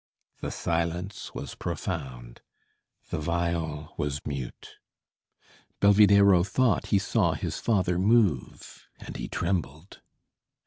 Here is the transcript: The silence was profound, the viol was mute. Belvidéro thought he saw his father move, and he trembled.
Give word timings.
The 0.39 0.49
silence 0.49 1.35
was 1.35 1.53
profound, 1.53 2.41
the 3.11 3.19
viol 3.19 3.93
was 3.97 4.25
mute. 4.25 4.79
Belvidéro 5.79 6.43
thought 6.43 6.87
he 6.87 6.97
saw 6.97 7.33
his 7.33 7.59
father 7.59 7.99
move, 7.99 8.87
and 8.99 9.15
he 9.15 9.27
trembled. 9.27 10.01